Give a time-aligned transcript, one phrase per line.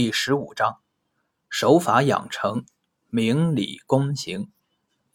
[0.00, 0.78] 第十五章：
[1.50, 2.64] 手法养成，
[3.08, 4.48] 明理躬行。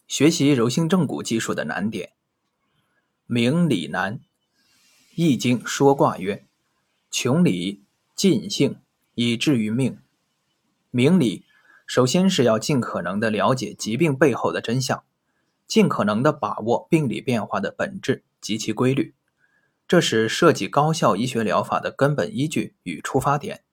[0.06, 2.12] 学习柔性正骨技术的难点。
[3.24, 4.18] 明理难，
[5.14, 6.44] 《易经》说卦曰
[7.10, 7.82] ：“穷理
[8.14, 8.76] 尽性，
[9.14, 9.98] 以至于命。”
[10.92, 11.46] 明理，
[11.86, 15.02] 首先是要尽可能的了解疾病背后的真相，
[15.66, 19.14] 尽可能的把握病理变化的本质及其规律，
[19.88, 23.63] 这是设计高效医学疗法的根本依据与出发点。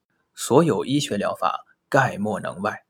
[0.44, 2.84] 所有医学疗法概莫能外。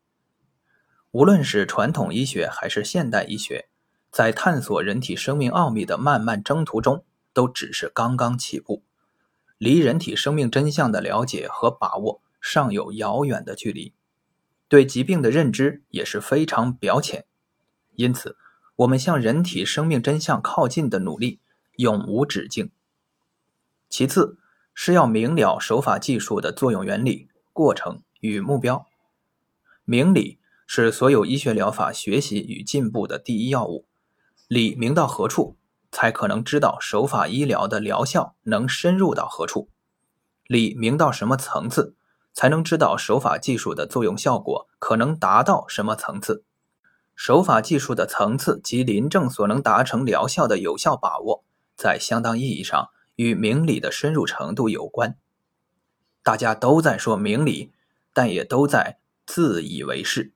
[1.11, 3.67] 无论是传统医学还是现代医学，
[4.09, 7.03] 在探索人体生命奥秘的漫漫征途中，
[7.33, 8.85] 都只是刚刚起步，
[9.57, 13.93] 离人体生命真相的了解和把握尚有遥远的距离，
[14.69, 17.25] 对疾病的认知也是非常表浅。
[17.95, 18.37] 因此，
[18.77, 21.41] 我们向人体生命真相靠近的努力
[21.75, 22.71] 永无止境。
[23.89, 24.39] 其次，
[24.73, 27.27] 是要明了手法技术的作用原理。
[27.53, 28.87] 过程与目标，
[29.83, 33.85] 明理是所有医学疗法学习与进步的第一要务。
[34.47, 35.57] 理明到何处，
[35.91, 39.69] 才可能知道手法医疗的疗效能深入到何处；
[40.45, 41.95] 理明到什么层次，
[42.33, 46.43] 才能知道手法技术的作用效果可能达到什么层次。
[47.15, 51.43] 手法技术的层次及临证所能达成疗效的有效把握，
[51.75, 55.17] 在相当意义上与明理的深入程度有关。
[56.23, 57.71] 大家都在说明理，
[58.13, 60.33] 但也都在自以为是。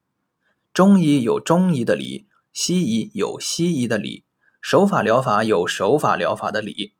[0.73, 4.23] 中医有中医的理，西医有西医的理，
[4.61, 6.93] 手法疗法有手法疗法的理。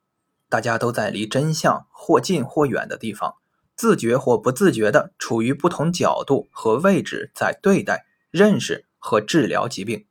[0.48, 3.34] 大家都在离真相或近或远的地方，
[3.74, 10.06] 自觉或不自觉地处于不同角度和位置，在对待、认识和治疗疾病。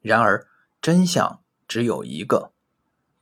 [0.00, 0.46] 然而，
[0.82, 2.52] 真相只有一个，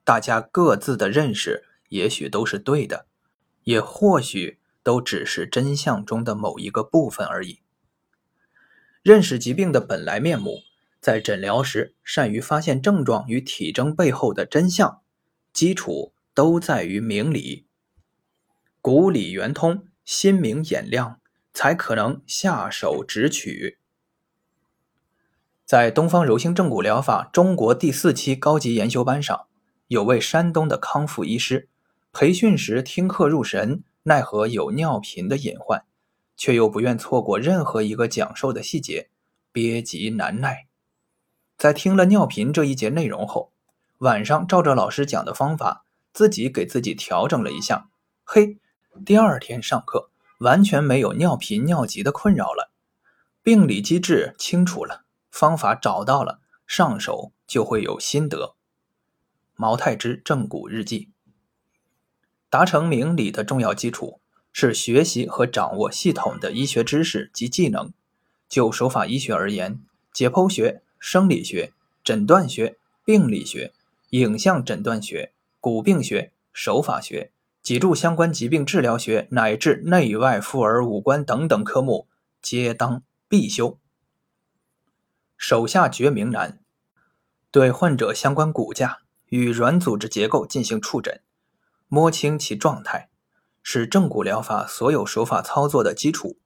[0.02, 3.06] 大家各自的认识也许都是对的。
[3.66, 7.58] 也或许都只是真相中的某一个部分而已。
[9.02, 10.60] 认识疾病的本来面目，
[11.00, 15.00] 在诊疗时善于发现症状与体征背后的真相，
[15.52, 17.66] 基础都在于明理。
[18.80, 21.20] 骨理圆通，心明眼亮，
[21.52, 23.78] 才可能下手直取。
[25.64, 29.48] 在东方柔性正骨疗法中国第四期高级研修班上，
[29.88, 31.68] 有位山东的康复医师。
[32.18, 35.84] 培训时听课入神，奈何有尿频的隐患，
[36.34, 39.10] 却又不愿错过任何一个讲授的细节，
[39.52, 40.66] 憋急难耐。
[41.58, 43.52] 在听了尿频这一节内容后，
[43.98, 45.84] 晚上照着老师讲的方法，
[46.14, 47.90] 自己给自己调整了一下，
[48.24, 48.56] 嘿，
[49.04, 52.70] 第二天上课完全没有尿频尿急的困扰了，
[53.42, 58.54] 病理机制清楚了，方法找到了，上手就会有心得。
[59.54, 61.10] 毛太之正骨日记。
[62.56, 64.18] 达成明理的重要基础
[64.50, 67.92] 是学习和掌握系统的医学知识及技能。
[68.48, 69.78] 就手法医学而言，
[70.10, 73.74] 解剖学、生理学、诊断学、病理学、
[74.08, 77.30] 影像诊断学、骨病学、手法学、
[77.62, 82.08] 脊柱相关疾病治疗学乃至内外妇儿五官等等科目，
[82.40, 83.78] 皆当必修。
[85.36, 86.58] 手下决明难，
[87.50, 91.20] 对患者相关骨架与软组织结构进行触诊。
[91.88, 93.08] 摸清其状态，
[93.62, 96.38] 是正骨疗法所有手法操作的基础。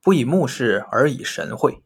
[0.00, 1.82] 不以目视，而以神会。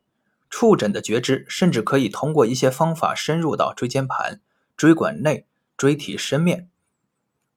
[0.48, 4.40] 触诊的觉知，甚至可以通过一些方法深入到椎间盘、
[4.76, 5.46] 椎管内、
[5.76, 6.70] 椎体深面。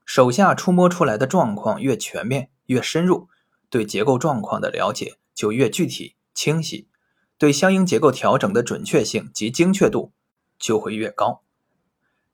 [0.04, 3.30] 手下触摸出来的状况越全面、越深入，
[3.70, 6.90] 对结构状况的了解就越具体、清晰，
[7.38, 10.12] 对相应结构调整的准确性及精确度
[10.58, 11.44] 就会越高。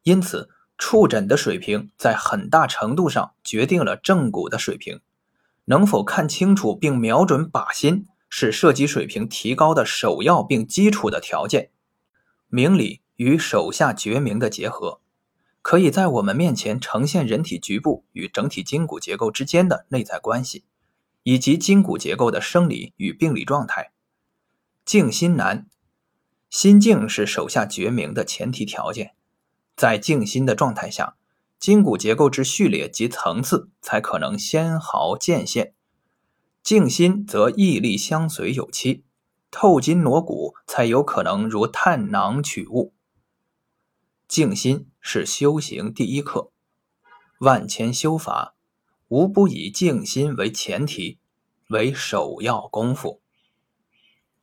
[0.04, 0.50] 因此。
[0.78, 5.00] 触诊的水平在很大程度上决定了正骨的水平，
[5.66, 11.72] 能否看清楚并瞄准靶心，是射击水平提高的首要并基础的条件。
[12.48, 15.00] 明理与手下决明的结合，
[15.62, 20.66] 可以在我们面前呈现人体局部与整体筋骨结构之间的内在关系，
[21.24, 23.92] 以及筋骨结构的生理与病理状态。
[24.86, 25.66] 静心难，
[26.52, 29.15] 心静是手下决明的前提条件。
[29.76, 31.18] 在静心的状态下，
[31.60, 35.74] 筋骨结构之序列及层次才可能纤毫见现；
[36.64, 39.04] 静心则毅力相随有期，
[39.52, 42.94] 透筋挪骨才有可能如探囊取物。
[44.28, 46.52] 静心是修行第一课，
[47.40, 48.56] 万千修法
[49.10, 51.20] 无不以静心为前提，
[51.70, 53.22] 为首要功夫。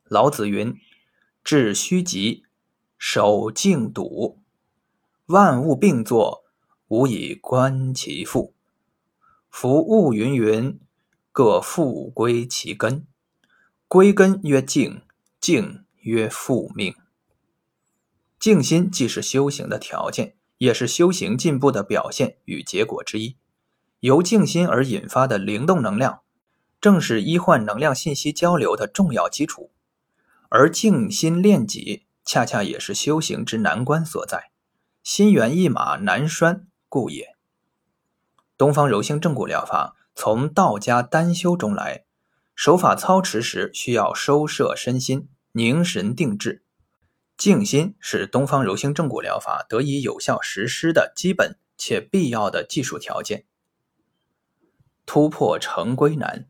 [0.05, 0.77] 老子云
[1.43, 2.45] ：“致虚极，
[2.99, 4.39] 守静笃。”
[5.27, 6.43] 万物并作，
[6.89, 8.55] 吾以观其复。
[9.49, 10.81] 夫物芸芸，
[11.31, 13.07] 各复归其根。
[13.87, 15.03] 归根曰静，
[15.41, 16.95] 静曰复命。
[18.41, 23.37] 静心既是修行的条件，也是修行进步的表现与结果之一。
[24.01, 26.23] 由静心而引发的灵动能量，
[26.81, 29.71] 正是医患能量信息交流的重要基础。
[30.49, 34.52] 而静心练己，恰恰也是修行之难关所在。
[35.03, 37.37] 心猿意马，难拴故也。
[38.57, 42.05] 东方柔性正骨疗法从道家丹修中来，
[42.55, 46.65] 手法操持时需要收摄身心，凝神定志。
[47.37, 53.47] 静心是东方柔性正骨疗法得以有效实施的基本且必要的技术条件。
[55.05, 56.47] 突破成规难，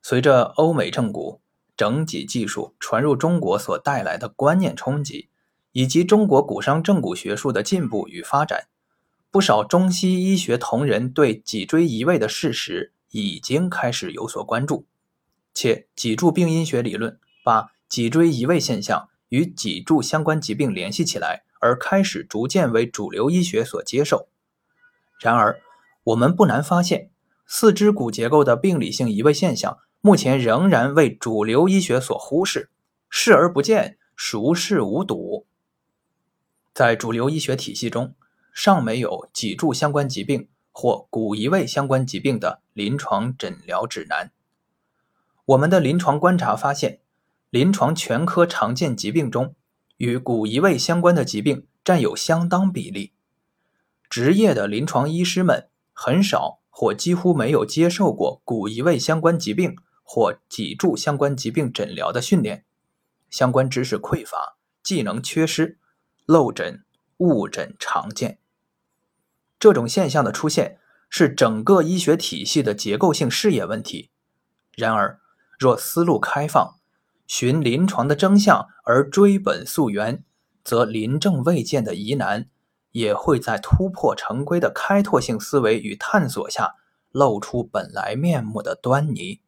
[0.00, 1.42] 随着欧美正骨
[1.76, 5.28] 整脊技术传入中国所带来的观念冲击。
[5.72, 8.68] 以及中国骨伤正骨学术的进步与发展，
[9.30, 14.86] 不少中西医学同仁对脊椎移位的事实已经开始有所关注，
[15.54, 24.28] 且脊柱病因学理论把脊椎移位现象与脊柱相关疾病联系起来，而开始逐渐为主流医学所接受。
[25.18, 25.60] 然而，
[26.04, 27.10] 我们不难发现，
[27.46, 32.70] 四肢骨结构的病理性移位现象目前仍然为主流医学所忽视，
[33.08, 35.46] 视而不见，熟视无睹。
[36.74, 38.14] 在主流医学体系中，
[38.54, 44.32] 尚没有脊柱相关疾病或骨移位相关疾病的临床诊疗指南。
[45.44, 47.00] 我们的临床观察发现，
[47.50, 49.54] 临床全科常见疾病中，
[49.98, 53.12] 与骨移位相关的疾病占有相当比例。
[54.08, 62.64] 职业的临床医师们很少或几乎没有接受过骨移位相关疾病或脊柱相关疾病诊疗的训练，
[63.28, 65.78] 相关知识匮乏，技能缺失。
[66.26, 66.84] 漏诊、
[67.18, 68.38] 误诊常见，
[69.58, 70.78] 这种现象的出现
[71.08, 74.10] 是整个医学体系的结构性视野问题。
[74.76, 75.20] 然而，
[75.58, 76.76] 若思路开放，
[77.26, 80.24] 寻临床的真相而追本溯源，
[80.64, 82.48] 则临证未见的疑难，
[82.92, 86.76] 也会在突破成规的开拓性思维与探索下，
[87.10, 89.40] 露出本来面目的端倪。